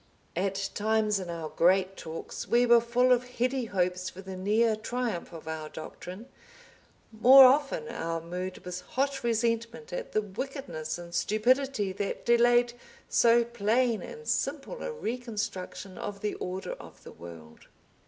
At 0.35 0.71
times 0.73 1.19
in 1.19 1.29
our 1.29 1.49
great 1.49 1.95
talks 1.95 2.47
we 2.47 2.65
were 2.65 2.81
full 2.81 3.11
of 3.11 3.37
heady 3.37 3.65
hopes 3.65 4.09
for 4.09 4.23
the 4.23 4.35
near 4.35 4.75
triumph 4.75 5.31
of 5.31 5.47
our 5.47 5.69
doctrine, 5.69 6.25
more 7.11 7.45
often 7.45 7.87
our 7.87 8.19
mood 8.19 8.65
was 8.65 8.81
hot 8.81 9.23
resentment 9.23 9.93
at 9.93 10.13
the 10.13 10.23
wickedness 10.23 10.97
and 10.97 11.13
stupidity 11.13 11.91
that 11.91 12.25
delayed 12.25 12.73
so 13.09 13.43
plain 13.43 14.01
and 14.01 14.27
simple 14.27 14.81
a 14.81 14.91
reconstruction 14.91 15.99
of 15.99 16.21
the 16.21 16.33
order 16.33 16.73
of 16.79 17.03
the 17.03 17.11
world. 17.11 17.67